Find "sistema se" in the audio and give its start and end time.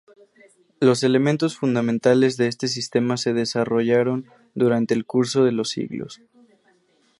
2.67-3.33